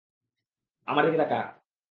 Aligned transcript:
আমার 0.87 1.03
দিকে 1.05 1.17
তাকা। 1.17 1.39